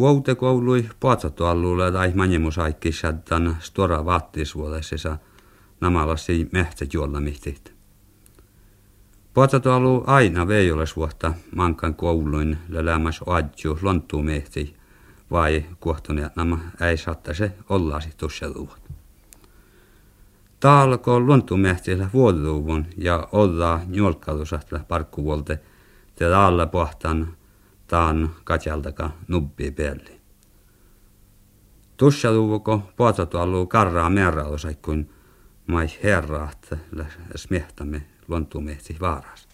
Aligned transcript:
Vuotekoului 0.00 0.88
puotsatualluulle 1.00 1.92
tai 1.92 2.12
manjemusaikki 2.14 2.92
shaddan 2.92 3.56
stora 3.60 4.04
vaattisvuodessa 4.04 5.18
namalasi 5.80 6.48
mehtät 6.52 6.94
juollamihtit. 6.94 7.72
Puotsatuallu 9.34 10.04
aina 10.06 10.48
veijoles 10.48 10.96
vuotta 10.96 11.34
mankan 11.56 11.94
kouluin 11.94 12.58
lälämäs 12.68 13.20
oadju 13.26 13.78
lonttuu 13.82 14.22
mehti 14.22 14.76
vai 15.30 15.64
kuohtuneet 15.80 16.36
nämä 16.36 16.58
ei 16.80 16.96
saatta 16.96 17.34
se 17.34 17.52
ollasi 17.68 18.10
tuossa 18.16 18.46
luvat. 18.54 18.82
Taalko 20.60 21.20
luontumehtillä 21.20 22.10
vuodluvun 22.12 22.86
ja 22.96 23.28
olla 23.32 23.80
njolkkalusatla 23.86 24.80
parkkuvuolte 24.88 25.60
te 26.14 26.34
alla 26.34 26.66
pohtan 26.66 27.39
taan 27.90 28.36
katjaltaka 28.44 29.10
nubbi 29.28 29.70
pelli. 29.70 30.20
Tuossa 31.96 32.32
luvuko 32.32 32.92
puototuallu 32.96 33.66
karraa 33.66 34.10
määräosa 34.10 34.68
kuin 34.82 35.10
mai 35.66 35.86
herraat 36.02 36.68
smehtämme 37.36 38.02
luontumehti 38.28 38.96
vaaras. 39.00 39.48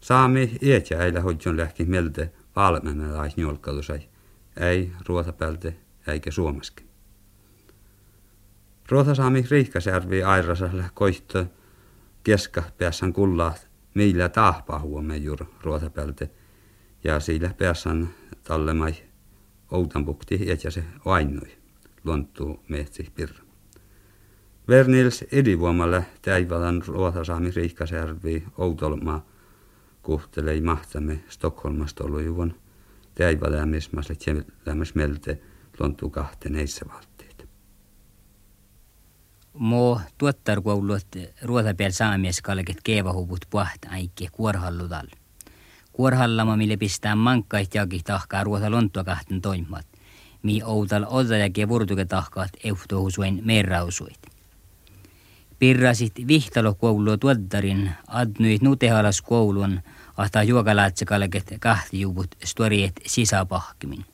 Saami 0.00 0.58
iätjä 0.62 1.04
eilä 1.04 1.20
hodjon 1.20 1.56
lähki 1.56 1.84
melte 1.84 2.32
valmemme 2.56 3.12
lais 3.12 3.36
njolkkalusai, 3.36 4.08
ei 4.56 4.92
ruotapälte 5.06 5.76
eikä 6.06 6.30
suomaskin. 6.30 6.88
Ruotasaami 8.88 9.44
Riihkasjärvi 9.50 10.22
airasalla 10.22 10.84
koitto 10.94 11.46
keska 12.22 12.62
päässän 12.78 13.12
kullaa 13.12 13.54
millä 13.94 14.28
tahpaa 14.28 14.78
huomme 14.78 15.16
juuri 15.16 15.46
ruotapälte. 15.62 16.30
Ja 17.04 17.20
sillä 17.20 17.54
päässän 17.58 18.08
tallemai 18.44 18.94
outanpukti 19.70 20.46
ja 20.64 20.70
se 20.70 20.84
ainui 21.04 21.58
luontuu 22.04 22.64
mehtsi 22.68 23.12
pirra. 23.14 23.44
Vernils 24.68 25.24
idivuomalle 25.32 26.06
täivalan 26.22 26.82
ruotasaami 26.86 27.50
Riihkasjärvi 27.50 28.44
outolmaa 28.58 29.26
kuhtelei 30.02 30.60
mahtamme 30.60 31.20
Stockholmasta 31.28 32.04
ollut 32.04 32.22
juvon 32.22 32.54
täivalämismäsle 33.14 34.16
lämmäs 34.66 34.94
melte 34.94 35.40
luontuu 35.80 36.10
kahteen 36.10 36.54
valta 36.88 37.18
mo 39.58 40.00
peal 41.76 41.90
saamies 41.90 42.42
kalket 42.42 42.80
keevahuvut 42.84 43.46
puhta 43.50 43.88
äikki 43.90 44.28
kuorhalludal. 44.32 45.06
Kuorhallama, 45.98 46.56
mille 46.56 46.76
pistää 46.76 47.16
mankkait 47.16 47.74
jaki 47.74 48.00
tahkaa 48.04 48.44
ruota 48.44 48.70
lonttua 48.70 49.04
kahten 49.04 49.40
toimat, 49.40 49.86
mi 50.42 50.62
outal 50.62 51.04
odda 51.08 51.36
ja 51.38 51.68
vurtuke 51.68 52.04
tahkaat 52.04 52.50
euhtohusuen 52.64 53.40
merrausuit. 53.44 54.18
Pirrasit 55.58 56.12
vihtalokoulua 56.28 57.16
tuottarin 57.16 57.90
adnuit 58.06 58.62
nutehalas 58.62 59.22
koulun, 59.22 59.80
ahtaa 60.16 60.42
juokalaatse 60.42 61.04
kalket 61.04 61.54
kahti 61.60 62.00
juvut 62.00 62.30
storiet 62.44 63.00
sisäpahkimin. 63.06 64.04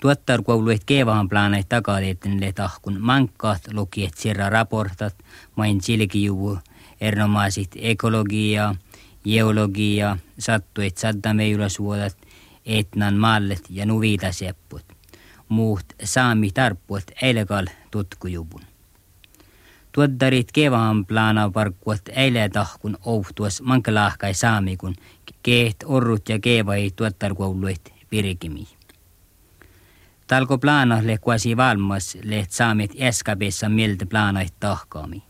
Tuottarkouluet 0.00 0.84
kevahan 0.84 1.28
plaanait 1.28 1.68
takadeettenille 1.68 2.52
tahkun 2.52 3.00
mankkaat 3.00 3.62
lukiet 3.72 4.14
sirra 4.14 4.50
raportat, 4.50 5.14
main 5.56 5.80
silkijuvu, 5.80 6.58
ernomaisit 7.00 7.70
ekologia, 7.76 8.74
geologia, 9.26 10.16
sattuet 10.38 10.98
saddameilasuodat, 10.98 12.16
etnan 12.66 13.14
mallet 13.14 13.62
ja 13.70 13.86
nuvita 13.86 14.32
sepput. 14.32 14.84
Muut 15.48 15.84
saami 16.04 16.50
tarppuot 16.50 17.04
eilekal 17.22 17.66
tutkujuvun. 17.90 18.62
Tuottarit 19.92 20.52
kevahan 20.52 21.06
plaana 21.06 21.50
parkkuot 21.50 22.08
eile 22.08 22.48
tahkun 22.48 22.96
ouhtuas 23.04 23.62
mankalahkai 23.62 24.34
saami, 24.34 24.76
kun 24.76 24.94
keet 25.42 25.76
orrut 25.84 26.28
ja 26.28 26.38
kevai 26.38 26.90
tuottarkouluet 26.96 27.92
pirkimiin. 28.10 28.76
Talko 30.26 30.58
plana 30.58 31.06
le 31.06 31.18
quasi 31.18 31.56
valmas 31.56 32.18
le 32.22 32.46
saamet 32.48 32.90
eskabessa 32.96 33.68
mieltä 33.68 34.06
planait 34.06 34.54
tahkaami. 34.60 35.22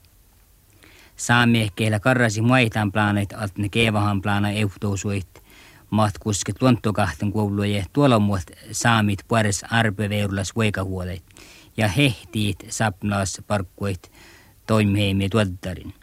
Saami 1.17 1.69
keillä 1.77 2.01
karrasi 2.01 2.41
muitaan 2.41 2.93
planait 2.93 3.33
alt 3.33 3.59
ne 3.59 3.69
kevahan 3.69 4.23
plana 4.23 4.51
eutousuit 4.51 5.43
matkusket 5.91 6.63
luontokahten 6.63 7.33
kouluja 7.33 7.85
tuolla 7.93 8.19
muut 8.19 8.43
saamit 8.73 9.19
puoles 9.29 9.65
arpeveurulas 9.71 10.57
voikahuolet 10.57 11.23
ja 11.77 11.89
hehtiit 11.89 12.67
sapnaas 12.69 13.43
parkkuit 13.47 14.13
toimiheimi 14.67 15.29
tuottarin. 15.29 15.95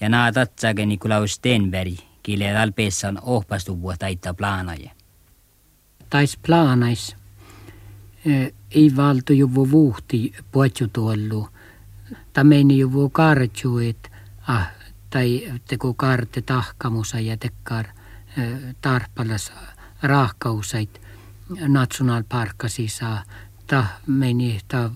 Ja 0.00 0.08
naa 0.08 0.32
tatsake 0.32 0.86
Nikolaus 0.86 1.32
Stenberg, 1.32 1.94
kille 2.22 2.58
alpeessa 2.58 3.08
on 3.08 3.18
ohpastuvuo 3.22 3.94
taittaa 3.98 4.34
planaja. 4.34 4.90
Tais 6.10 6.38
planais 6.46 7.16
ei 8.70 8.96
valtu 8.96 9.32
juvu 9.32 9.70
vuhti 9.70 10.32
tuollu. 10.92 11.48
Tameni 12.32 12.78
juvu 12.78 13.10
karjuit, 13.10 14.10
ah, 14.48 14.66
tai 15.10 15.52
teko 15.68 15.94
karte 15.94 16.42
tahkamusa 16.42 17.20
ja 17.20 17.36
tekkar 17.36 17.86
tarpalas 18.80 19.52
rahkausait 20.02 21.00
nationalparkkasisa 21.68 23.22
ta 23.66 23.84
meni 24.06 24.60
ta 24.68 24.90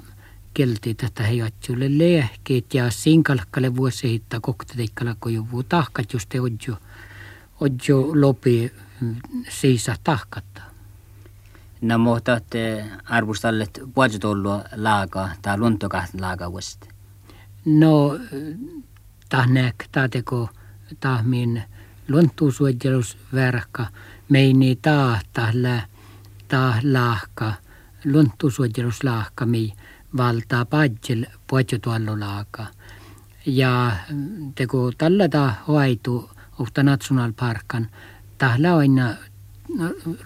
kelti 0.55 0.95
tätä 0.95 1.23
he 1.23 1.33
jatsulle 1.33 1.99
lehkeet 1.99 2.75
ja 2.75 2.91
sinkalkkale 2.91 3.77
vuosi 3.77 4.11
hitta 4.11 4.41
kokteteikkala 4.41 5.17
kun 5.21 5.35
juvu 5.35 5.63
tahkat 5.63 6.13
just 6.13 6.35
odjo 6.35 6.77
odjo 7.61 8.21
lopi 8.21 8.73
mm, 9.01 9.17
siisa 9.49 9.97
tahkatta. 10.05 10.63
No 11.81 11.99
mohtat 11.99 12.45
arvustallet 13.05 13.81
vuositollua 13.97 14.65
laaga 14.77 15.29
tai 15.43 15.59
luontokahten 15.59 16.21
laaga 16.21 16.53
vuosta? 16.53 16.87
No, 17.65 18.19
tah 19.33 19.47
näk, 19.49 19.89
tah 19.93 20.11
teko, 20.11 20.49
tah 21.01 21.23
meini 24.29 24.77
tah 24.77 25.23
tah 25.33 25.55
lä, 25.55 25.83
tah 26.49 26.81
laahka, 26.85 27.53
luontuusuojelus 28.05 29.05
laahka, 29.05 29.47
mi 29.47 29.73
valtaa 30.17 30.65
padjel 30.65 31.25
laaga. 32.21 32.67
Ja 33.47 33.97
teko 34.55 34.93
tällä 34.99 35.29
tah 35.29 35.59
hoitu, 35.69 36.31
uhta 36.61 36.83
nationalparkan, 36.83 37.89
tah 38.39 38.59
aina 38.77 39.17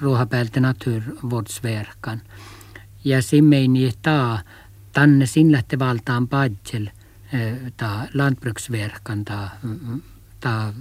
ruohapäältä 0.00 0.60
naturvårdsverkan. 0.60 2.22
Ja 3.04 3.22
simmeini 3.22 3.92
taa 4.02 4.42
tanne 4.92 5.26
sin 5.26 5.52
lähte 5.52 5.78
valtaan 5.78 6.28
padjel 6.28 6.90
ta 7.76 8.08
lantbruksverkan 8.14 9.24
ta, 9.24 9.48
ta 10.40 10.72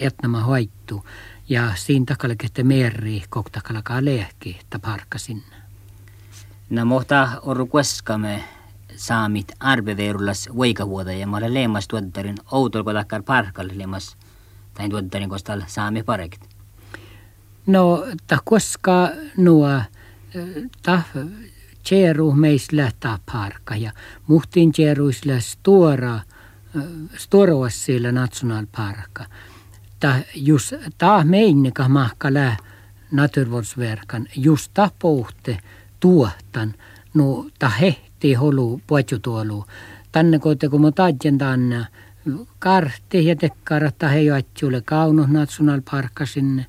etnama 0.00 0.40
hoittu. 0.40 1.04
Ja 1.48 1.72
siinä 1.74 2.04
takalla 2.04 2.36
kehtä 2.36 2.64
merri 2.64 3.22
koktakalakaa 3.28 4.04
lehki 4.04 4.60
ta 4.70 4.78
parkka 4.78 5.18
sinne. 5.18 5.56
No 6.70 6.84
mohta 6.84 7.28
oru 7.42 7.66
kueskamme 7.66 8.44
saamit 8.96 9.52
arveveerulas 9.60 10.48
voikavuoda 10.56 11.12
ja 11.12 11.26
mä 11.26 11.36
olen 11.36 11.54
leemas 11.54 11.88
tuottarin 11.88 12.36
outolko 12.52 12.92
takkar 12.92 13.22
parkalle 13.22 13.78
leemas 13.78 14.16
tai 14.74 14.88
tuottarin 14.88 15.28
kostal 15.28 15.62
saami 15.66 16.02
parekit. 16.02 16.48
No, 17.66 18.06
ta 18.26 18.38
koska 18.44 19.10
nuo, 19.36 19.80
ta 20.82 21.02
tjeru 21.84 22.32
meisillä 22.32 22.92
ta 23.00 23.18
parka 23.32 23.76
ja 23.76 23.92
muhtin 24.26 24.72
tjeruisillä 24.72 25.40
stora, 25.40 26.20
storoas 27.16 27.84
siellä 27.84 28.12
nationalparka. 28.12 29.24
Ta 30.00 30.14
just 30.34 30.74
ta 30.98 31.24
meinika 31.24 31.88
mahka 31.88 32.34
lä 32.34 32.56
naturvårdsverkan 33.10 34.26
just 34.36 34.70
ta 34.74 34.90
pohte 34.98 35.58
tuottan 36.00 36.74
no 37.14 37.46
ta 37.58 37.68
hehti 37.68 38.34
holu 38.34 38.80
puetjutuolu. 38.86 39.64
Tänne 40.12 40.38
kote 40.38 40.68
kun 40.68 40.80
mä 40.80 40.90
tajen 40.90 41.38
tänne 41.38 41.86
kartti 42.58 43.26
ja 43.26 43.36
tekkara 43.36 43.90
ta 43.90 44.08
hei 44.08 44.26
kauno 44.84 45.26
nationalparka 45.26 46.26
sinne 46.26 46.66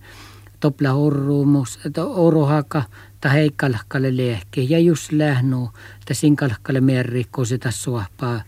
topla 0.65 0.94
orruumus, 0.94 1.79
orohaka 2.07 2.83
ta 3.21 3.29
heikkalahkalle 3.29 4.17
lehke 4.17 4.62
ja 4.62 4.79
just 4.79 5.12
lähnu 5.12 5.69
ta 6.06 6.13
sinkalahkalle 6.13 6.81
merri 6.81 7.25
koseta 7.31 7.71
suohpaa 7.71 8.41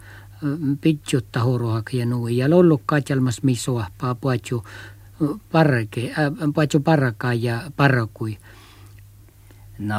pidjutta 0.81 1.39
horohaka 1.39 1.97
ja 1.97 2.05
nui 2.05 2.37
ja 2.37 2.49
lollu 2.49 2.81
katjalmas 2.85 3.43
mi 3.43 3.55
suohpaa 3.55 4.15
puatju 4.15 4.63
parake, 5.51 6.11
äh, 6.11 6.31
puatju 6.53 6.79
paraka 6.79 7.33
ja 7.33 7.61
parakui. 7.75 8.37
No, 9.79 9.95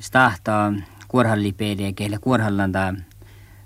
stahtaa 0.00 0.72
kuorhallipeiliä, 1.08 1.92
keille. 1.92 2.18
Kuorhallanta 2.18 2.94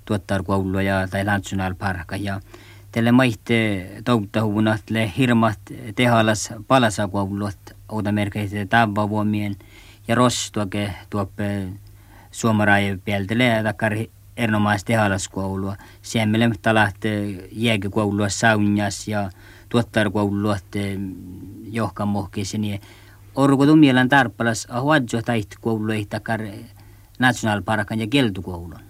tuottaa 0.04 0.42
koulua 0.42 0.82
ja 0.82 1.08
tai 1.08 1.24
nationalparka 1.24 2.16
ja 2.16 2.40
tälle 2.92 3.12
maitte 3.12 3.90
touttahuvunat 4.04 4.90
le 4.90 5.12
hirmat 5.18 5.58
tehalas 5.94 6.52
palasa 6.68 7.08
outa 7.92 8.12
merkeitä 8.12 8.66
tavavuomien 8.68 9.56
ja 10.08 10.14
rostuake 10.14 10.94
tuoppe 11.10 11.68
suomaraja 12.30 12.98
pieltele 13.04 13.60
takar 13.62 13.92
erinomaisesti 14.36 14.92
tehalaskoulua. 14.92 15.76
Siemmelle 16.02 16.50
talahte 16.62 17.24
jääkökoulua 17.52 18.28
saunjas 18.28 19.08
ja 19.08 19.30
tuottarkoulua 19.68 20.56
johkan 21.70 22.08
mohkeisi 22.08 22.58
niin 22.58 22.80
orko 23.34 23.66
tummielan 23.66 24.08
tarppalas 24.08 24.66
ahuadjo 24.70 25.22
taitti 25.22 25.56
koulu 25.60 25.92
ei 25.92 26.06
takar 26.06 26.40
nationalparkan 27.18 28.00
ja 28.00 28.06
keltukoulun. 28.06 28.80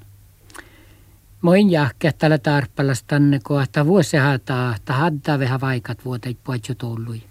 Moin 1.43 1.71
jahke 1.71 2.13
tällä 2.13 2.39
tarppalas 2.39 3.03
tänne 3.03 3.41
kohta 3.43 3.87
vuosia 3.87 4.39
taa, 4.39 4.75
ta 4.85 4.93
hadda 4.93 5.39
vähän 5.39 5.61
vaikat 5.61 6.05
vuotet 6.05 6.39
poitjo 6.45 6.75
tullui. 6.75 7.23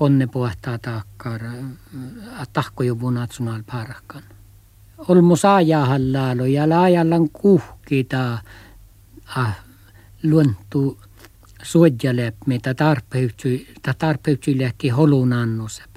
Konne 0.00 0.26
puhtaa 0.26 0.78
takkar, 0.78 1.40
tahko 2.52 2.82
jo 2.82 2.96
nationalparkan. 3.10 4.22
Olmu 5.08 5.36
saajahallalo 5.36 6.46
ja 6.46 6.68
laajallan 6.68 7.28
kuhki 7.30 8.04
ta 8.04 8.38
ah, 9.36 9.58
luontu 10.22 10.98
suojalepp, 11.62 12.36
mitä 12.46 12.74
tarpeytsi 13.98 14.58
lehki 14.58 14.88
holun 14.88 15.32
annusep. 15.32 15.90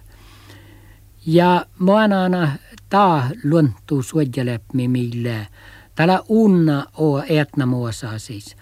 Ja 1.25 1.65
muanana 1.79 2.51
ta 2.89 3.23
luontu 3.43 4.03
suojalepp, 4.03 4.73
mille 4.73 5.47
Täällä 5.95 6.19
unna 6.29 6.85
o 6.97 7.23
etna 7.29 7.65
muosaa 7.65 8.19
siis. 8.19 8.55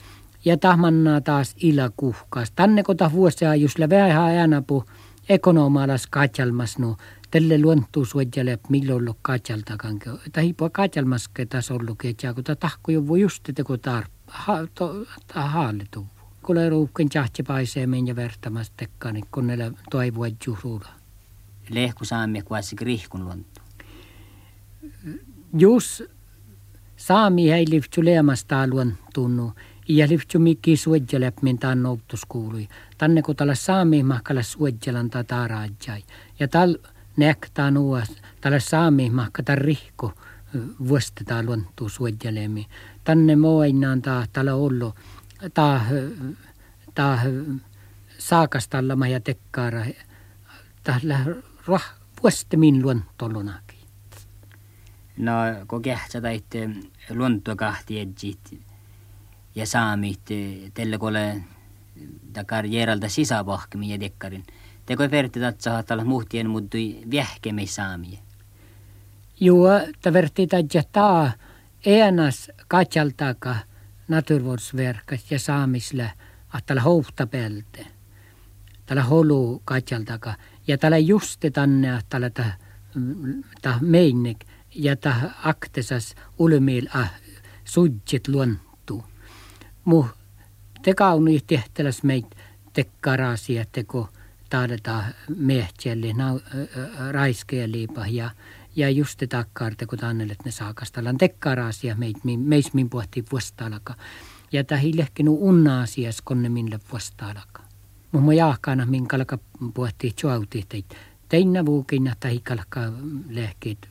Ja 0.46 0.58
tahmanna 0.58 1.22
taas 1.22 1.56
ila 1.58 1.90
kuhkaas. 1.98 2.52
Tänne 2.52 2.84
kota 2.84 3.12
vuosia 3.12 3.56
just 3.56 3.80
vähän 3.80 4.38
äänapu 4.38 4.86
ekonomalas 5.32 6.08
katjalmas 6.08 6.78
no 6.78 6.98
tälle 7.32 7.62
luontuu 7.62 8.06
suojale 8.06 8.60
milloin 8.70 9.02
ollut 9.02 9.18
katjaltakaan. 9.22 10.00
Tai 10.32 10.44
hiipua 10.44 10.70
katjalmaske 10.70 11.46
taas 11.46 11.72
ollut 11.72 11.98
ketjaa, 11.98 12.34
kun 12.34 12.44
ta 12.44 12.56
tahko 12.56 12.92
jo 12.92 13.08
voi 13.08 13.22
just 13.22 13.50
te 13.56 13.64
kun 13.64 13.80
tar 13.80 14.06
hallitu. 15.36 16.08
Kun 16.42 16.56
le 16.56 16.70
ruuhken 16.70 17.10
tjahti 17.10 17.44
paisee 17.44 17.88
ja 18.08 18.16
vertamas 18.16 18.72
tekkaan, 18.78 19.14
niin 19.14 19.28
kun 19.32 19.48
ne 19.48 19.72
toivoo 19.92 20.26
juhruulla. 20.48 20.90
Lehku 21.70 22.06
saamme 22.06 22.42
kuasi 22.42 22.76
krihkun 22.76 23.26
luontu. 23.26 23.62
Jus 25.58 26.04
saami 26.96 27.50
hei 27.50 27.66
lyfty 27.70 28.06
leemasta 28.06 28.68
luontunnu. 28.68 29.52
Ja 29.94 30.08
lyfty 30.10 30.40
mikki 30.40 30.78
suojjelep 30.78 31.42
min 31.42 31.60
tämän 31.60 31.84
noutuskuului. 31.84 32.68
Tänne 32.98 33.22
kun 33.22 33.36
tällä 33.36 33.56
saami 33.56 34.04
mahkalla 34.04 34.44
suojjelan 34.44 35.10
tätä 35.10 35.48
raajai. 35.48 36.04
Ja 36.40 36.48
tal 36.48 36.76
nektaa 37.18 37.72
nuos, 37.72 38.22
tällä 38.42 38.60
saami 38.60 39.10
mahkata 39.10 39.56
rihko 39.56 40.14
vuostetaan 40.88 41.46
luontuu. 41.46 41.90
Tänne 43.04 43.36
moinaan 43.36 44.02
taa 44.02 44.26
tällä 44.34 44.56
ollut 44.56 44.96
taa, 45.54 45.82
taa 46.96 47.20
saakastalla 48.18 49.08
ja 49.08 49.20
tekkaara. 49.20 49.86
Tällä 50.84 51.20
rah, 51.68 51.94
vuostemin 52.24 52.82
luontolunakin. 52.82 53.80
No, 55.18 55.32
kun 55.68 55.82
kehtsä 55.82 56.22
taitte 56.22 56.70
luontoa 57.10 57.56
kahti 57.56 58.00
edjit 58.00 58.71
ja 59.56 59.66
saamit 59.66 60.22
tälle 60.74 60.98
kole 60.98 61.44
takar 62.34 62.66
järalda 62.66 63.10
sisäpahkemi 63.10 63.90
ja 63.90 64.00
dekkarin. 64.00 64.44
Teko 64.86 65.12
verti 65.12 65.40
tatsa 65.40 65.84
tällä 65.84 66.04
muhtien 66.04 66.50
muuttui 66.50 67.02
vähkemi 67.12 67.68
saamia. 67.68 68.20
Joo, 69.40 69.70
ta 70.02 70.14
verti 70.14 70.48
tatsa 70.48 70.82
taa 70.92 71.32
eenas 71.86 72.52
katjaltaka 72.68 73.56
naturvårdsverkas 74.08 75.32
ja 75.32 75.40
saamisle 75.40 76.12
tällä 76.66 76.82
houhtapelte. 76.82 77.88
Tällä 78.86 79.04
holu 79.04 79.62
katjaltaka 79.66 80.34
ja 80.68 80.78
tällä 80.78 80.98
juste 80.98 81.50
tänne 81.50 82.02
tällä 82.10 82.30
ta, 82.30 82.46
ta 83.62 83.78
meinek 83.82 84.46
ja 84.76 84.96
ta 84.96 85.14
aktesas 85.44 86.16
ulmil 86.40 86.88
a 86.94 87.06
sudjet 87.64 88.28
luontu. 88.28 88.71
Mu 89.86 90.06
te 90.82 90.94
kauni 90.94 91.40
tehtäläs 91.48 92.04
meit 92.04 92.26
tekkarasia 92.74 93.66
teko 93.72 94.10
taadeta 94.50 95.04
mehtjälle 95.38 96.14
na, 96.14 96.40
raiskeja 97.12 97.72
liipa 97.72 98.08
ja 98.08 98.32
ja 98.76 98.90
just 98.90 99.18
te 99.18 99.28
takkaarte, 99.28 99.86
kun 99.86 100.00
tannelet 100.00 100.46
ne 100.46 100.52
saakastellaan 100.52 101.18
tekkarasia 101.18 101.96
meit, 101.96 102.18
meis 102.38 102.74
min 102.74 102.90
pohti 102.90 103.26
vuostaalaka. 103.32 103.94
Ja 104.52 104.64
tähi 104.64 104.98
lehkinu 104.98 105.38
unna 105.42 105.82
asias 105.82 106.22
konne 106.22 106.50
minne 106.50 106.80
vuostaalaka. 106.92 107.64
Jaakana 108.36 108.86
min 108.86 109.08
kalka 109.08 109.40
pohti 109.74 110.16
joauti 110.24 110.66
teit. 110.70 110.96
Teinä 111.30 111.66
vuukina 111.66 112.16
tai 112.20 112.40
kalka 112.40 112.82
lehkeet 113.30 113.90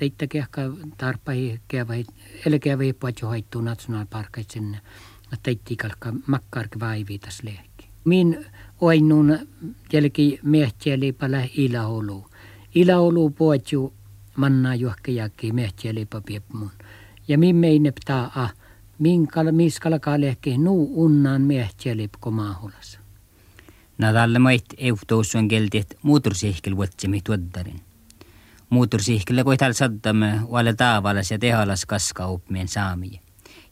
teittäkin 0.00 0.38
ehkä 0.38 0.62
tarpai 0.98 1.60
keväi, 1.68 2.04
elkeväi 2.46 2.92
puhuttu 2.92 3.26
hoittuu 3.26 3.60
nationalparkait 3.62 4.50
sinne. 4.50 4.78
Teitti 5.42 5.76
kalka 5.76 6.12
makkarki 6.26 6.80
vaivitas 6.80 7.42
lehki. 7.42 7.88
Min 8.04 8.46
oinnun 8.80 9.38
jälki 9.92 10.40
mehtiä 10.42 10.96
pala 11.18 11.36
ilaolu. 11.56 12.26
Ilaolu 12.74 13.30
puhuttu 13.30 13.92
manna 14.36 14.70
mehtiä 15.52 15.94
liipa 15.94 16.20
piepmun. 16.20 16.70
Ja 17.28 17.38
min 17.38 17.56
meine 17.56 17.92
ptaa 17.92 18.48
min 18.98 19.26
kala 19.26 19.52
miskalaka 19.52 20.20
lehki 20.20 20.58
nuu 20.58 21.04
unnan 21.04 21.42
mehtiä 21.42 21.96
liipko 21.96 22.30
maahulassa. 22.30 23.00
Nadalle 23.98 24.38
mait 24.38 24.64
euhtousun 24.78 25.48
keltiet 25.48 25.98
muutursihkel 26.02 26.76
vuotsimi 26.76 27.20
tuoddarin 27.20 27.80
muutursihkille 28.70 29.44
kui 29.44 29.56
tal 29.56 29.72
saddamme 29.72 30.40
vale 30.50 30.74
taavalas 30.74 31.30
ja 31.30 31.38
tehalas 31.38 31.86
kaskauppien 31.86 32.68
saamia. 32.68 33.20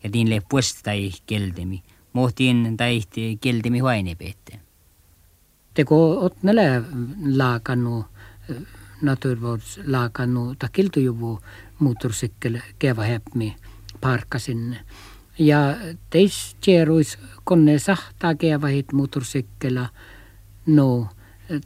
Ja 0.05 0.11
tiin 0.11 0.31
le 0.31 0.43
puestai 0.49 1.11
keldemi. 1.27 1.83
Mohtiin 2.13 2.77
taihti 2.77 3.39
keldemi 3.41 3.79
huainepeette. 3.79 4.61
Teko 5.75 6.21
ot 6.25 6.43
näle 6.43 6.83
laakanu 7.37 8.05
naturvårds 9.03 9.81
laakanu 9.87 10.55
ta 10.59 10.69
kiltujuvu 10.69 11.41
muutursikkel 11.79 12.59
keva 12.79 13.03
hepmi 13.03 13.57
parkka 14.01 14.39
sinne. 14.39 14.81
Ja 15.39 15.77
teis 16.11 16.57
tjeruis 16.61 17.19
konne 17.45 17.79
sahtaa 17.79 18.35
kevahit 18.35 18.93
muutursikkela 18.93 19.89
no 20.67 21.09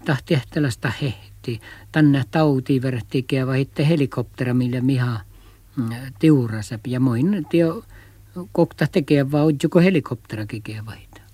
tahtehtelasta 0.04 0.92
hehti 1.02 1.31
kohti. 1.42 1.60
Tänne 1.92 2.24
tauti 2.30 2.82
verhti 2.82 3.26
vaihitte 3.46 3.88
helikoptera, 3.88 4.54
millä 4.54 4.80
miha 4.80 5.20
mm, 5.76 5.90
tiurasep. 6.18 6.86
Ja 6.86 7.00
moin 7.00 7.46
tio 7.50 7.84
kokta 8.52 8.86
tekee 8.86 9.30
vaan 9.30 9.46
ujjuko 9.46 9.80
helikoptera 9.80 10.46
kekee 10.46 10.86
vaihtaa. 10.86 11.24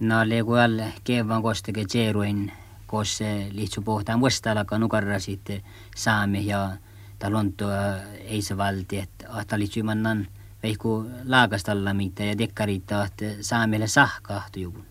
No 0.00 0.28
leegu 0.28 0.52
all 0.52 0.80
keevan 1.04 1.42
kostege 1.42 1.84
tseeruin, 1.84 2.52
kos 2.86 3.18
lihtsu 3.50 3.82
pohtaan 3.82 4.20
vuostalaka 4.20 4.78
nukarrasit 4.78 5.62
saame 5.96 6.40
ja 6.40 6.76
tal 7.18 7.34
on 7.34 7.52
tuo 7.52 7.70
ei 8.24 8.42
se 8.42 8.56
valti, 8.56 8.98
että 8.98 9.26
ahta 9.28 9.58
lihtsu 9.58 9.82
mannan 9.82 10.26
veikku 10.62 11.10
laakastalla 11.24 11.94
mitä 11.94 12.24
ja 12.24 12.38
dekkarit 12.38 12.84
saamelle 13.40 13.86
sahkahtu 13.86 14.60
juvun. 14.60 14.86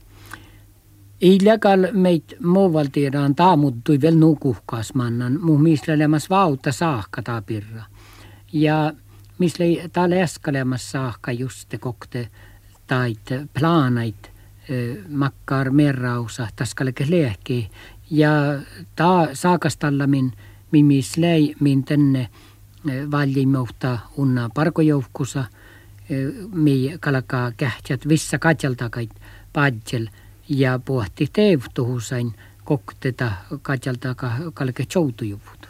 Iljakal 1.21 1.87
meit 1.93 2.35
muuvaltiedaan 2.43 3.35
taamuttui 3.35 4.01
vielä 4.01 4.17
nukuhkas 4.17 4.93
mannan, 4.93 5.39
muu 5.41 5.57
mislelemas 5.57 6.29
vauta 6.29 6.71
saakka 6.71 7.21
tapirra. 7.21 7.83
Ja 8.53 8.93
misle 9.37 9.89
täällä 9.93 10.15
eskalemas 10.15 10.91
saakka 10.91 11.31
just 11.31 11.73
kokte 11.79 12.29
tait 12.87 13.29
plaanait 13.59 14.31
makkar 15.09 15.71
merrausa 15.71 16.47
taskaleke 16.55 17.05
lehki. 17.09 17.69
Ja 18.11 18.29
ta 18.95 19.27
saakastalla 19.33 20.07
min, 20.07 20.33
min 20.71 20.85
mislei 20.85 21.55
min 21.59 21.83
tänne 21.83 22.29
valjimouhta 23.11 23.99
unna 24.17 24.49
parkojoukkusa, 24.53 25.43
mi 26.53 26.93
kalkaa 26.99 27.51
kähtjät 27.57 28.07
vissa 28.07 28.39
katjaltakait 28.39 29.11
padjel– 29.53 30.07
ja 30.49 30.79
pohti 30.85 31.29
teivtuhusain 31.33 32.33
kokteta 32.63 33.31
katjalta 33.61 34.15
kalke 34.53 34.85
joutujuvut. 34.95 35.69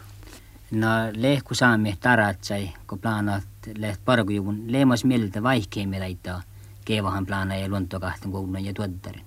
No 0.70 0.88
lehku 1.16 1.54
saami 1.54 1.96
taratsai, 2.00 2.72
kun 2.86 2.98
planat 2.98 3.44
leht 3.78 4.00
parkujuvun 4.04 4.62
leemas 4.66 5.04
mieltä 5.04 5.42
vaihkeimia 5.42 6.00
laittaa 6.00 6.42
keevahan 6.84 7.26
plana 7.26 7.56
ja 7.56 7.68
luontokahten 7.68 8.32
koulun 8.32 8.64
ja 8.64 8.74
tuottarin. 8.74 9.22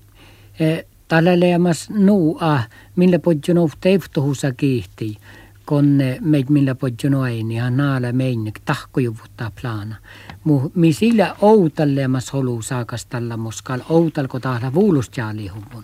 E, 0.59 0.81
tällä 1.07 1.39
leemas 1.39 1.89
nuua, 1.89 2.59
millä 2.95 3.19
podjon 3.19 3.57
ofta 3.57 3.89
eftohusa 3.89 4.51
kiihti, 4.51 5.17
kun 5.65 5.99
meid 6.19 6.45
millä 6.49 6.75
podjon 6.75 7.15
aini 7.15 7.55
ja 7.55 7.69
naala 7.69 8.11
meinik 8.11 8.59
tahkojuvuttaa 8.65 9.51
plana. 9.61 9.95
Mu, 10.43 10.71
mi 10.75 10.93
sillä 10.93 11.35
outal 11.41 11.95
leemas 11.95 12.33
holu 12.33 12.61
saakas 12.61 13.05
tällä 13.05 13.37
muskal, 13.37 13.79
outal 13.89 14.27
ko 14.27 14.39
tahla 14.39 14.73
vuulustjaalihuvun. 14.73 15.83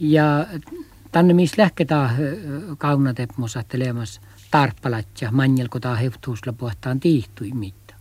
Ja 0.00 0.46
tänne 1.12 1.34
mis 1.34 1.58
lähketään 1.58 2.16
leemas 3.74 4.20
tarppalat 4.50 5.06
ja 5.20 5.30
manjel 5.30 5.68
kun 5.68 5.80
taa 5.80 5.94
hevtuusla 5.94 6.52
puhtaan 6.52 7.00
tiihtui 7.00 7.50
mitään. 7.50 8.00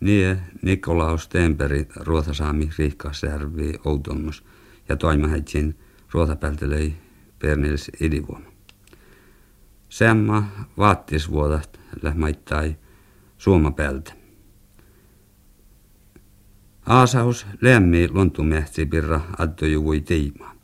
Niin, 0.00 0.38
Nikolaus 0.62 1.28
Temperi 1.28 1.88
Ruotasaami 1.96 2.70
Riikkasjärvi 2.78 3.74
Outonmus 3.84 4.44
ja 4.88 4.96
toimahetsin 4.96 5.78
Ruotapältelöi 6.12 6.96
Pernils 7.38 7.90
idivuoma. 8.00 8.46
Semma 9.88 10.66
vaattisvuodat 10.78 11.80
lähmaittai 12.02 12.76
Suomapältä. 13.46 14.12
Aasaus 16.86 17.46
lämmi 17.60 18.08
luontumehti 18.10 18.86
pirra 18.86 19.20
adtojuvui 19.38 20.00
tiimaa. 20.00 20.54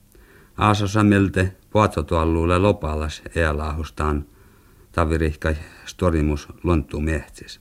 Aasosa 0.57 1.05
melte 1.05 1.57
puatsotualluulle 1.71 2.59
lopalas 2.59 3.23
eälahustaan 3.37 4.27
tavirihka 4.93 5.55
storimus 5.85 6.49
lonttu 6.63 7.01
mehtsis. 7.01 7.61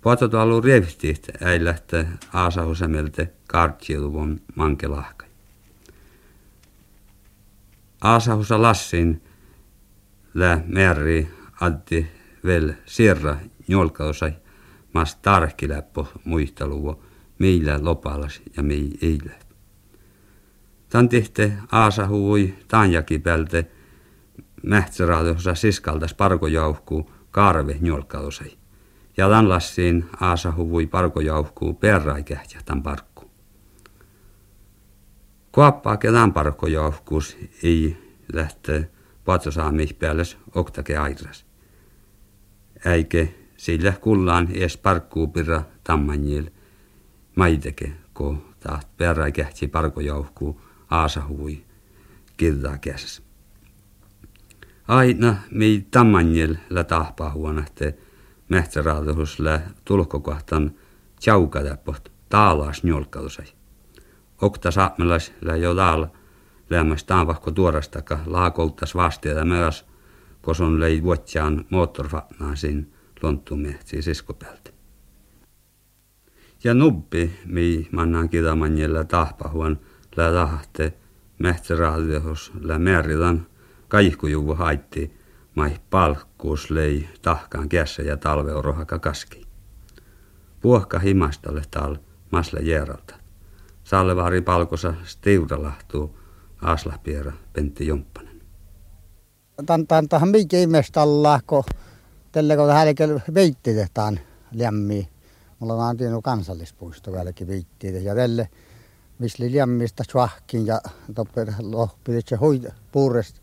Puatsotuallu 0.00 0.60
rievstit 0.60 1.28
äilähtä 1.40 2.06
aasahusemelte 2.32 3.32
kartsieluvon 3.48 4.40
mankelahkai. 4.54 5.28
Aasahusa 8.00 8.62
lassin 8.62 9.22
lä 10.34 10.60
merri 10.66 11.28
addi 11.60 12.06
vel 12.44 12.72
sirra 12.86 13.36
njolkausai 13.68 14.32
mas 14.94 15.16
tarkkiläppo 15.16 16.08
muisteluvo 16.24 17.02
meillä 17.38 17.78
lopalas 17.82 18.42
ja 18.56 18.62
mei 18.62 18.98
eilet. 19.02 19.46
Tan 20.88 21.08
tihte 21.08 21.52
aasa 21.72 22.08
huui 22.08 22.54
taanjaki 22.68 23.18
pälte 23.18 23.66
mähtsäraatossa 24.62 25.54
siskaltas 25.54 26.14
parkojauhkuu 26.14 27.10
kaarve 27.30 27.76
njolkausei. 27.80 28.58
Ja 29.16 29.28
tan 29.28 29.48
lassiin 29.48 30.04
aasa 30.20 30.52
huui 30.52 30.86
parkojauhkuu 30.86 31.74
perraikähtiä 31.74 32.60
tan 32.64 32.82
parkku. 32.82 33.30
Kuoppaa 35.52 35.96
ketään 35.96 36.32
parkojauhkuus 36.32 37.36
ei 37.62 37.96
lähtee 38.32 38.90
patsosaamih 39.24 39.98
päälles 39.98 40.36
oktake 40.54 40.96
airas. 40.96 41.46
Äike 42.84 43.34
sillä 43.64 43.92
kullaan 44.00 44.48
ees 44.52 44.76
parkkuu 44.76 45.26
pirra 45.26 45.62
tammanjil 45.84 46.50
maiteke, 47.36 47.92
ko 48.12 48.36
taht 48.60 48.88
perraikähti 48.96 49.68
parkojauhkuu 49.68 50.60
aasahui 50.90 51.64
kirjaa 52.36 52.78
käsessä. 52.78 53.22
Aina 54.88 55.36
mi 55.50 55.86
tammanjel 55.90 56.56
la 56.70 56.84
tahpaa 56.84 57.32
huonahte 57.32 57.98
mähtsäraatohus 58.48 59.40
la 59.40 59.60
tulkokohtan 59.84 60.72
tjaukatäpot 61.20 62.12
taalas 62.28 62.84
njolkausai. 62.84 63.46
Okta 64.42 64.70
saapmelas 64.70 65.32
la 65.40 65.56
jo 65.56 65.74
taal 65.74 66.06
lämmäs 66.70 67.04
taavahko 67.04 67.50
tuorastaka 67.50 68.18
laakouttas 68.26 68.94
vasteita 68.94 69.44
myös, 69.44 69.84
koson 70.42 70.80
lei 70.80 71.02
vuotsiaan 71.02 71.64
moottorfatnaan 71.70 72.56
sin 72.56 72.93
lonttumehtiin 73.22 74.02
siskopältä. 74.02 74.70
Ja 76.64 76.74
nubbi, 76.74 77.38
mi 77.44 77.88
mannaan 77.92 78.28
kidamanjella 78.28 79.04
tahpahuan, 79.04 79.80
lä 80.16 80.32
tahte 80.32 80.92
mähtsäraadihos 81.38 82.52
lä 82.60 82.78
määridan 82.78 83.46
kaikkujuvu 83.88 84.54
haitti 84.54 85.16
mai 85.54 85.76
palkkuus 85.90 86.70
lei 86.70 87.08
tahkaan 87.22 87.68
kässä 87.68 88.02
ja 88.02 88.16
talveorohaka 88.16 88.98
kaski. 88.98 89.44
Puhka 90.60 90.98
himastalle 90.98 91.62
tal 91.70 91.96
masle 92.32 92.60
jeralta. 92.60 93.14
Sallevaari 93.84 94.40
palkosa 94.40 94.94
stiudalahtuu 95.04 96.18
Aslahpiera 96.62 97.32
Pentti 97.52 97.86
Jomppanen. 97.86 98.40
Tähän 100.08 100.28
mikä 100.28 100.56
ihmestalla, 100.56 101.40
kun 101.46 101.64
tällä 102.34 102.56
kun 102.56 102.70
hälkel 102.70 103.20
veitti 103.34 103.74
tehtaan 103.74 104.20
lämmi. 104.54 105.08
Mulla 105.58 105.74
on 105.74 105.80
antinut 105.80 106.24
kansallispuisto 106.24 107.12
välki 107.12 107.46
veitti 107.46 108.04
ja 108.04 108.14
tälle 108.14 108.48
missä 109.18 109.44
lämmistä 109.54 110.04
suahkin 110.10 110.66
ja 110.66 110.80
toppe 111.14 111.46
lohpidit 111.58 112.28
se 112.28 112.36
hui 112.36 112.60
puurest 112.92 113.36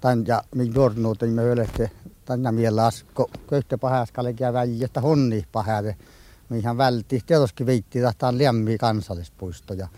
tän 0.00 0.24
ja 0.26 0.42
min 0.54 0.74
jornuut 0.74 1.18
me 1.34 1.42
ylette 1.42 1.90
tänä 2.24 2.52
miellä 2.52 2.86
asko 2.86 3.30
köyhtä 3.50 3.78
pahaskalekia 3.78 4.52
väljestä 4.52 5.00
honni 5.00 5.44
pahade 5.52 5.96
mihän 6.48 6.78
vältti 6.78 7.22
tietysti 7.26 7.66
veitti 7.66 8.00
tahtaan 8.00 8.38
lämmi 8.38 8.78
kansallispuisto. 8.78 9.74
Ja 9.74 9.88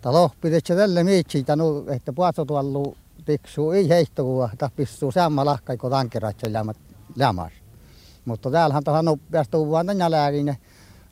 ta 0.00 0.12
lohpidit 0.12 0.66
se 0.66 0.76
tälle 0.76 1.04
miitsitä 1.04 1.56
nu 1.56 1.84
että 1.88 2.12
puatso 2.12 2.44
tuollu 2.44 2.96
tiksu 3.24 3.70
ei 3.70 3.88
heittokuva 3.88 4.50
ta 4.58 4.70
pissuu 4.76 5.12
samma 5.12 5.44
lahkai 5.44 5.76
kun 5.76 5.90
tankerat 5.90 6.36
se 6.40 6.52
lämmas 7.16 7.59
mutta 8.24 8.50
täällähän 8.50 8.84
tähän 8.84 9.04
nopeasti 9.04 9.50
tuodaan 9.50 9.86
tänä 9.86 10.10
lääkine 10.10 10.56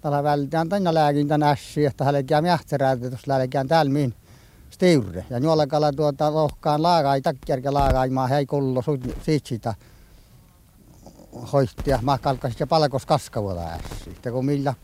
tällä 0.01 0.23
välitään 0.23 0.69
tänä 0.69 0.95
lääkintä 0.95 1.39
nässi, 1.39 1.87
että 1.87 2.05
hälkää 2.05 2.43
mähtäräätä, 2.43 3.07
jos 3.07 3.27
lähdekään 3.27 3.69
täällä 3.69 3.93
mihin 3.93 4.15
stiurre. 4.71 5.25
Ja 5.31 5.41
nuolakalla 5.41 5.93
tuota 5.93 6.35
lohkaan 6.35 6.83
laagai, 6.83 7.21
takkierkä 7.21 7.73
laagaimaa, 7.75 8.27
hei 8.27 8.47
kullo 8.47 8.83
siitä 9.23 9.49
sitä 9.49 9.75
hoistia, 11.53 11.99
mä 12.03 12.19
kalkaisin 12.19 12.61
ja 12.61 12.67
palkos 12.67 13.07
kaskavuota 13.07 13.61
ässi. 13.61 14.05
Sitten 14.05 14.33
kun 14.33 14.45
millä 14.45 14.75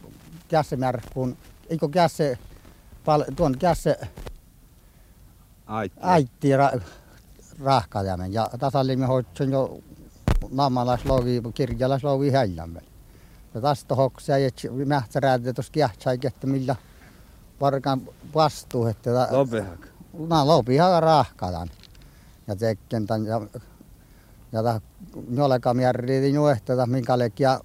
kässe 0.49 0.77
märkkuun, 0.77 1.37
eikö 1.69 1.89
kässe, 1.89 2.39
pal, 3.05 3.25
tuon 3.37 3.59
kässe 3.59 3.97
Aitti. 5.67 5.99
aitti 6.03 6.57
ra, 6.57 6.71
rahkajamen. 7.65 8.33
Ja 8.33 8.51
tasallimme 8.59 9.07
hoitsin 9.07 9.51
jo 9.51 9.79
namalaislovi, 10.51 11.43
kirjalaislovi 11.55 12.31
häillämme. 12.31 12.81
Ja 13.55 13.61
tästä 13.61 13.95
hoksia 13.95 14.39
ja 14.39 14.51
mähtäräätä 14.87 15.53
tuossa 15.53 15.73
kiahtsai, 15.73 16.19
että 16.23 16.47
millä 16.47 16.77
varkaan 17.61 18.03
vastuu, 18.35 18.87
että 18.87 19.29
Lopehak. 19.31 19.87
no 20.29 20.47
lopihan 20.47 21.03
rahkadan. 21.03 21.69
Ja 22.47 22.57
tekken 22.57 23.07
tän 23.07 23.27
ja 23.27 23.41
ja 24.53 24.63
ta 24.63 24.81
noleka 25.29 25.75
mierri 25.75 26.33
nuehteta 26.33 26.87
minkälekia 26.87 27.61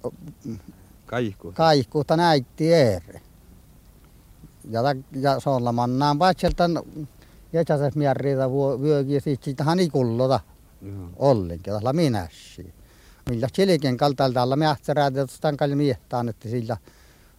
Kaikku. 1.06 1.52
kaihkuuta 1.52 2.16
näitti 2.16 2.74
ere. 2.74 3.20
Ja, 4.70 4.82
ta, 4.82 4.88
ja 5.12 5.40
solla 5.40 5.72
mannaan 5.72 6.18
paitselta 6.18 6.64
jätäses 7.52 7.96
mierriitä 7.96 8.50
vyöki 8.80 9.14
ja 9.14 9.20
sit 9.20 9.42
siitähän 9.42 9.78
ollenkin, 11.16 11.72
tällä 11.72 11.92
minäsi. 11.92 12.74
Millä 13.30 13.48
chilikin 13.52 13.96
kaltalta 13.96 14.42
alla 14.42 14.56
mähtsäräätä, 14.56 15.22
että 15.22 15.52
kalli 15.56 15.76
miehtään, 15.76 16.28
että 16.28 16.48
sillä 16.48 16.76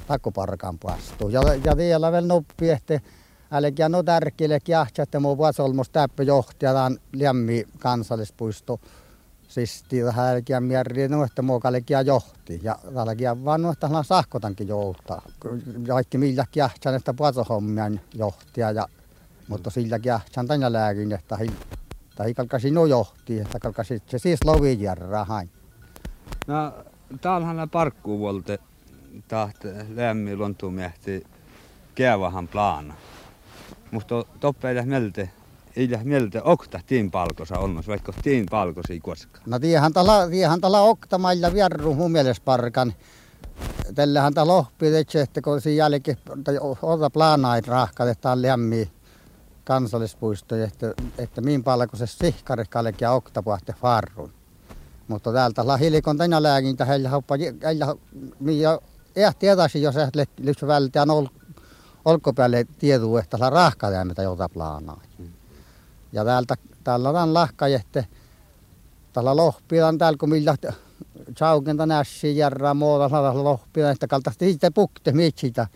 takkuparkan 0.08 0.80
pastuu. 0.80 1.30
Ja, 1.30 1.42
ja 1.66 1.78
vielä 1.78 2.12
vielä 2.12 2.28
noppi, 2.28 2.70
että 2.70 3.00
älkää 3.52 3.90
no 3.90 4.04
tärkeille 4.04 4.60
kiahtsa, 4.60 5.04
että 5.04 5.20
muu 5.20 5.38
vasolmos 5.38 5.90
täppä 5.90 6.24
johtaja, 6.24 6.74
tämän 6.74 6.98
lämmi 7.14 7.68
kansallispuisto. 7.80 8.80
Siis 9.48 9.84
tähän 9.84 10.36
älkää 10.36 10.60
mierri, 10.60 11.08
no 11.08 11.24
että 11.24 11.42
muu 11.42 11.60
kallekia 11.60 12.02
johti. 12.02 12.60
Ja 12.64 12.80
tälläkin 12.94 13.46
vaan 13.46 13.62
no, 13.62 13.72
että 13.72 13.88
hän 13.88 14.04
sahkotankin 14.04 14.68
johtaa. 14.68 15.22
Kaikki 15.88 16.18
millä 16.18 16.46
kiahtsan, 16.52 16.96
että 16.96 17.14
puasohommian 17.14 18.00
johtaja. 18.14 18.72
Ja, 18.72 18.88
mutta 19.48 19.70
sillä 19.70 20.00
kiahtsan 20.00 20.48
tänä 20.48 20.74
lääkin, 20.74 21.12
että 21.12 21.38
tai 22.22 22.34
kalkasi 22.34 22.72
no 22.72 22.86
johti, 22.86 23.40
että 23.40 23.60
kalkasi 23.60 24.02
se 24.08 24.20
siis 24.20 24.40
lovijärrää 24.46 25.26
hain. 25.26 25.50
No, 26.48 26.74
täällähän 27.22 27.70
parkkuu 27.70 28.20
volte 28.20 28.60
taht 29.28 29.58
lämmi 29.96 30.36
lontumehti 30.36 31.24
kevahan 31.96 32.48
plana. 32.48 32.94
Mutta 33.92 34.26
toppeille 34.40 34.86
melte 34.86 35.30
ei 35.76 35.90
mieltä 36.04 36.44
okta 36.44 36.80
tiin 36.88 37.12
palkosa 37.12 37.60
on, 37.60 37.84
vaikka 37.88 38.14
tiin 38.24 38.46
palkosi 38.52 39.00
koskaan. 39.00 39.44
No 39.46 39.60
tiehän 39.60 39.94
tala, 39.94 40.30
tiehän 40.30 40.62
tala 40.62 40.82
oktamailla 40.82 41.54
vierru 41.54 41.94
mun 41.94 42.12
mielestä 42.12 42.46
parkan. 42.46 42.94
Tällähän 43.96 44.34
tala 44.34 44.54
lohpi, 44.54 44.88
että 45.22 45.42
kun 45.42 45.62
siinä 45.62 45.78
jälkeen, 45.78 46.18
ota 46.82 47.10
planait 47.10 47.68
rahkat, 47.68 48.08
että 48.08 48.32
on 48.32 48.42
lämmiä 48.42 48.86
kansallispuisto, 49.64 50.56
että, 50.56 50.94
että 51.18 51.42
min 51.42 51.64
paljon 51.64 51.90
se 51.94 52.08
sihkari 52.08 52.66
kallekin 52.70 53.10
oktapuhte 53.10 53.74
farrun. 53.74 54.34
Mutta 55.08 55.34
täältä 55.34 55.68
la 55.68 55.78
hilikon 55.78 56.18
tänä 56.18 56.44
lääkintä 56.44 56.86
heillä 56.86 57.10
hoppa, 57.10 57.36
heillä, 57.64 57.96
mikä 58.40 58.80
ehti 59.16 59.48
edasi, 59.48 59.82
jos 59.82 59.98
ehti 59.98 60.20
lyhtsä 60.40 60.68
välttää 60.68 61.06
ol, 61.10 61.26
olkopäälle 62.06 62.66
tieduu, 62.80 63.18
että 63.18 63.38
la 63.40 63.50
rahka 63.50 63.88
mitä 64.04 64.22
jota 64.22 64.50
planaa. 64.50 65.02
Mm. 65.20 65.30
Ja 66.14 66.26
täältä, 66.26 66.56
täällä 66.84 67.10
on 67.10 67.34
lahka, 67.34 67.68
että 67.68 68.04
täällä 69.14 69.36
lohpiaan 69.36 69.98
täällä, 69.98 70.18
kun 70.18 70.30
millä 70.30 70.56
chaukenta 71.36 71.86
nässi 71.86 72.38
järrää 72.38 72.74
muuta, 72.74 73.10
täällä 73.10 73.44
lohpiaan, 73.44 73.92
että 73.92 74.08
kaltaisesti 74.08 74.52
sitten 74.52 74.74
pukte 74.74 75.12
mitsitä 75.12 75.68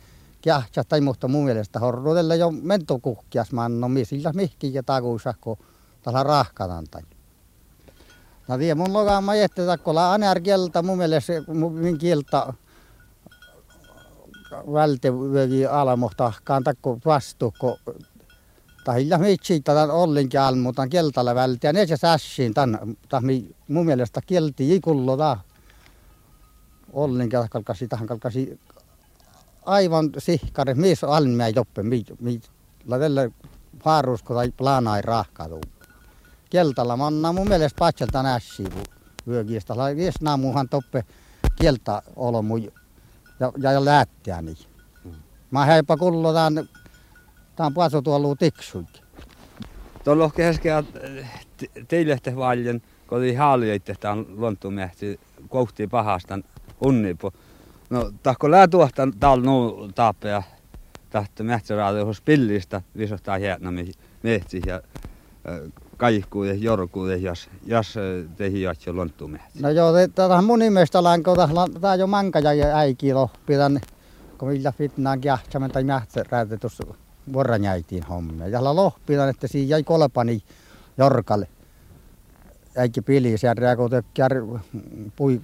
tai 0.90 1.02
mutta 1.02 1.28
mun 1.28 1.46
mielestä 1.46 1.80
horruudella 1.80 2.36
jo 2.36 2.52
mentokuhkias 2.52 3.52
manno, 3.52 3.90
misillä 3.90 4.34
mihki 4.34 4.74
ja 4.74 4.84
takuissa, 4.84 5.34
kun 5.42 5.58
täällä 6.04 6.24
rahkataan 6.24 6.86
tai. 6.92 7.02
No 8.48 8.58
vie 8.58 8.76
mun 8.76 8.94
lokaama 8.94 9.36
jättä 9.36 9.78
kun 9.78 9.98
aner 9.98 10.42
kieltä 10.42 10.82
mun 10.82 10.98
mielestä 10.98 11.34
mun 11.48 11.98
kieltä 11.98 12.54
välte 14.74 15.14
vyögi 15.14 15.66
alamohtahkaan 15.66 16.64
takko 16.64 17.00
vastu, 17.06 17.54
kun 17.60 17.78
tahilla 18.84 19.18
mitsi 19.18 19.60
tämän 19.60 19.92
ollenkin 19.92 20.40
almuutan 20.40 20.90
keltalla 20.90 21.36
vältiä, 21.36 21.74
ne 21.74 21.88
se 21.88 21.98
sässiin 21.98 22.54
tämän, 22.54 22.80
tahmi 23.10 23.56
mun 23.68 23.86
mielestä 23.86 24.22
kielti 24.26 24.76
ikullo 24.76 25.18
ta. 25.18 25.38
Ollenkin 26.94 27.40
kalkasi, 27.50 27.88
tähän 27.88 28.08
kalkasi 28.08 28.60
aivan 29.66 30.10
sihkari, 30.18 30.74
mies 30.74 31.04
on 31.04 31.10
almia 31.10 31.50
joppe, 31.50 31.84
mi, 31.84 32.04
mi, 32.20 32.42
la 32.88 33.00
tällä 33.00 33.30
faarusko 33.84 34.34
tai 34.34 34.52
planai 34.58 35.02
rahkatu. 35.02 35.62
Keltalla 36.50 36.98
manna 36.98 37.34
mun 37.34 37.48
mielestä 37.48 37.80
patselta 37.80 38.24
nässiin 38.24 38.72
vyökistä, 39.28 39.78
la 39.78 39.96
vies 39.96 40.22
naamuhan 40.22 40.70
toppe 40.70 41.06
kieltä 41.56 42.02
olomu 42.16 42.58
ja, 42.58 42.72
ja, 43.40 43.72
ja 43.72 43.86
läättiä 43.86 44.42
niin. 44.42 44.58
Mä 45.52 45.66
heipä 45.66 45.98
kullo 45.98 46.34
tämän, 46.34 46.70
tämän 47.56 47.74
puasu 47.74 48.02
tuolla 48.02 48.36
tiksuikin. 48.36 49.04
Tuolla 50.04 50.24
on 50.24 50.32
keskellä 50.32 50.84
teille 51.88 52.18
te 52.24 52.36
valjen, 52.36 52.82
kun 53.08 53.18
oli 53.18 53.36
haalioitte, 53.36 53.92
että 53.92 54.12
on 54.12 54.26
luontumehti 54.30 55.20
kohti 55.50 55.88
pahasta 55.88 56.40
unnipu. 56.82 57.34
No, 57.90 58.12
tahko 58.24 58.52
lää 58.52 58.68
tuohta 58.68 59.08
täällä 59.20 59.46
nuu 59.46 59.92
taapea 59.96 60.44
tahto 61.10 61.44
mähtsäraadiohos 61.44 62.22
pillistä 62.22 62.82
visohtaa 62.98 63.38
hieno 63.38 63.72
mehti 64.24 64.62
ja 64.66 64.82
kaikkuude, 65.98 66.54
jorkuude, 66.54 67.18
jos, 67.18 67.50
jos 67.66 67.96
tehi 68.38 68.62
jatsi 68.62 68.94
luontumehti. 68.94 69.60
No 69.62 69.70
joo, 69.70 69.94
tätä 70.16 70.42
mun 70.42 70.60
nimestä 70.60 71.04
lanko, 71.04 71.36
tämä 71.82 71.96
jo 71.96 72.08
manka 72.08 72.40
ja 72.40 72.78
äiki 72.78 73.14
lohpidan, 73.14 73.80
kun 74.38 74.50
millä 74.50 74.72
fitnaan 74.72 75.22
kiahtsamen 75.22 75.72
tai 75.72 75.84
mähtsäraadiotus 75.84 76.82
vuoranjäitiin 77.34 78.04
hommia. 78.04 78.48
Ja 78.48 78.76
lohpidan, 78.76 79.30
että 79.30 79.48
siinä 79.48 79.68
jäi 79.68 79.84
kolpani 79.84 80.44
jorkalle 80.98 81.48
äikki 82.78 83.02
pili 83.02 83.38
siellä 83.38 83.76
kun 83.76 83.90
tökkär 83.90 84.34
pui 85.16 85.42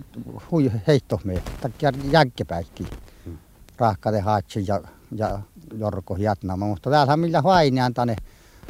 hui 0.52 0.72
heittohme 0.88 1.42
takkär 1.62 1.94
jänkkepäikki 2.12 2.88
hmm. 3.26 3.38
rahkade 3.78 4.20
haatsi 4.20 4.64
ja 4.68 4.82
ja 5.16 5.40
Jorko 5.78 6.16
hiatnama 6.16 6.68
mutta 6.68 6.90
täällä 6.90 7.18
millä 7.18 7.44
vainaan 7.44 7.94
tänne 7.94 8.16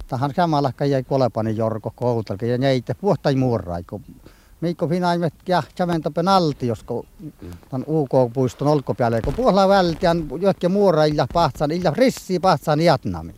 tähän 0.07 0.33
samalla 0.35 0.73
jäi 0.89 1.03
kolpani 1.03 1.57
Jorko 1.57 1.91
koutalka 1.95 2.45
ja 2.45 2.57
neitä 2.57 2.95
puhtai 2.95 3.35
muurrai 3.35 3.83
kun 3.83 4.03
Mikko 4.61 4.87
Finaimet 4.87 5.33
ja 5.47 5.63
Chaventopen 5.75 6.27
alti, 6.27 6.67
josko 6.67 7.05
tämän 7.69 7.85
UK-puiston 7.87 8.67
olkopäälle, 8.67 9.21
kun 9.21 9.33
puolella 9.33 9.67
vältiän 9.67 10.27
jokke 10.39 10.69
muurailla 10.69 11.27
pahtsan, 11.33 11.71
illa 11.71 11.93
rissi 11.95 12.39
pahtsan 12.39 12.81
jatnami. 12.81 13.35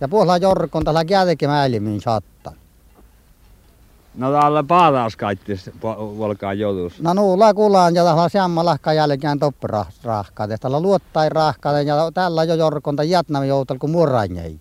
Ja 0.00 0.08
puolella 0.08 0.36
Jorkon 0.36 0.84
tällä 0.84 1.04
jälkemäälimiin 1.10 2.00
saattaa. 2.00 2.52
No 4.14 4.32
täällä 4.32 4.62
paataus 4.62 5.16
kaikki 5.16 5.52
volkaan 6.18 6.58
joutuus. 6.58 7.00
No 7.00 7.14
nuulla 7.14 7.54
kulaan 7.54 7.94
ja 7.94 8.04
täällä 8.04 8.28
samma 8.28 8.64
lahka 8.64 8.92
jälkeen 8.92 9.38
toppirahkaa. 9.38 10.48
Täällä 10.60 10.80
luottai 10.80 11.28
rahkaa 11.28 11.82
ja 11.82 12.10
täällä 12.14 12.44
jo 12.44 12.54
jorkonta 12.54 13.04
jätnä 13.04 13.40
kuin 13.78 13.90
murrainjeit. 13.90 14.60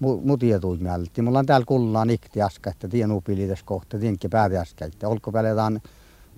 Mu 0.00 0.36
tietuut 0.36 0.80
mielti. 0.80 1.22
Mulla 1.22 1.38
on 1.38 1.46
täällä 1.46 1.64
kullaan 1.66 2.10
ikti 2.10 2.42
äsken, 2.42 2.70
että 2.70 2.88
tienu 2.88 3.20
pilites 3.20 3.62
kohta, 3.62 3.98
tienkin 3.98 4.30
päätä 4.30 4.60
äsken. 4.60 4.92
Olko 5.02 5.32
väletään 5.32 5.80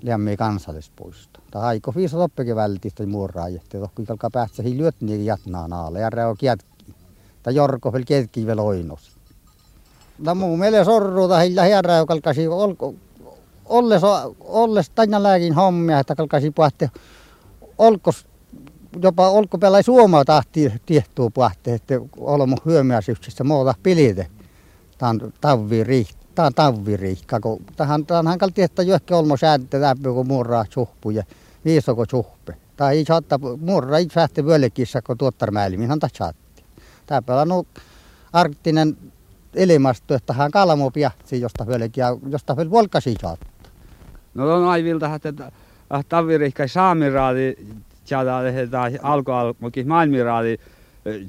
lämmi 0.03 0.37
kansallispuisto. 0.37 1.41
Tai 1.51 1.63
aiko 1.63 1.93
viisa 1.97 2.17
toppekin 2.17 2.57
vältistä 2.57 3.07
murraajetta. 3.07 3.79
Tohku 3.79 4.05
kalka 4.07 4.31
päästä 4.31 4.63
hi 4.63 4.77
lyöt 4.77 4.95
niin 5.01 5.25
jätnaa 5.25 5.69
naalle 5.69 6.01
ja 6.01 6.11
reo 6.11 6.35
kietki. 6.35 6.95
Tai 7.43 7.55
jorko 7.55 7.93
vielä 7.93 8.05
kietki 8.05 8.47
vielä 8.47 8.63
oinos. 8.63 9.16
No 10.19 10.35
muu 10.35 10.57
meille 10.57 10.85
sorruuta 10.85 11.39
hillä 11.39 11.63
hierää, 11.63 12.07
kalkasi 12.07 12.49
olko, 12.49 12.95
olles, 13.65 14.03
olles 14.41 14.91
tänä 14.91 15.23
lääkin 15.23 15.55
hommia, 15.55 15.99
että 15.99 16.15
kalkasi 16.15 16.51
puhatti 16.51 16.89
olkos, 17.79 18.27
jopa 19.03 19.29
olkopelai 19.29 19.83
suomaa 19.83 20.25
tahti 20.25 20.73
tiehtuu 20.87 21.31
puhatti, 21.31 21.71
että 21.71 21.95
olemme 22.19 22.57
hyömyäisyyksissä 22.67 23.45
muuta 23.45 23.75
pilite. 23.83 24.27
Tämä 24.99 25.11
on 25.11 25.33
tavviriihti. 25.41 26.27
Tämä 26.35 26.47
on 26.47 26.55
tavviriihka, 26.55 27.41
kun 27.41 27.65
tähän, 27.77 28.07
tähän 28.07 28.27
hankal 28.27 28.49
tietää 28.55 28.85
johonkin 28.85 29.17
olmo 29.17 29.37
säädettä 29.37 29.81
läpi, 29.81 30.03
kun 30.03 30.27
murraa 30.27 30.65
suhpu 30.71 31.11
ja 31.11 31.25
viisoko 31.65 32.05
suhpe. 32.11 32.57
Tai 32.77 32.97
ei 32.97 33.05
saattaa, 33.05 33.39
murraa 33.61 33.99
ei 33.99 34.09
sähti 34.15 34.47
vyölekissä, 34.47 35.03
kun 35.03 35.19
tuottar 35.19 35.51
määlimin, 35.51 35.89
hän 35.89 35.99
saatti. 36.13 36.65
Tämä 37.07 37.41
on 37.41 37.67
arktinen 38.33 38.97
ilmasto, 39.57 40.15
että 40.15 40.33
hän 40.33 40.51
kalmo 40.51 40.91
piahti, 40.91 41.41
josta 41.41 41.67
vieläkin, 41.67 42.05
josta 42.29 42.57
vielä 42.57 42.71
volkasi 42.71 43.15
saattaa. 43.21 43.71
No 44.35 44.55
on 44.55 44.69
aivilta, 44.69 45.15
että 45.15 45.53
tavirihkai 46.09 46.69
saamiraadi 46.69 47.57
tjada 48.05 48.41
tai 48.71 48.99
alkoalmokin 49.03 49.89
maailmiraadi 49.89 50.59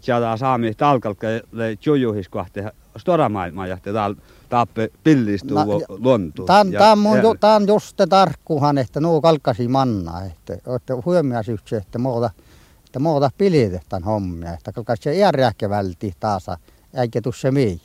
tjada 0.02 0.38
saami 0.38 0.74
talkalka 0.74 1.28
tjujuhis 1.80 2.30
kohte 2.30 2.72
stora 2.98 3.30
maailmaa 3.30 3.68
ja 3.68 3.78
tappe 4.50 4.90
pillistuu 5.04 5.58
no, 5.58 5.82
luontu. 5.88 6.46
Tämä 6.46 6.72
ja, 6.72 7.56
on 7.56 7.68
just 7.68 8.02
tarkkuhan, 8.10 8.78
että 8.78 9.00
nuo 9.00 9.22
kalkasi 9.22 9.68
manna, 9.68 10.22
että, 10.26 10.54
että 10.76 10.94
huomioisyksi, 11.06 11.76
että 11.76 12.00
muuta, 12.00 12.30
että 12.86 13.00
muuta 13.00 13.30
pilitetaan 13.38 14.04
hommia, 14.04 14.54
että 14.54 14.72
kalkasi 14.72 15.04
se 15.04 15.16
iärjähkä 15.16 15.70
välti 15.70 16.14
taas, 16.20 16.46
eikä 16.94 17.22
tuu 17.22 17.32
se 17.32 17.52
mii. 17.52 17.82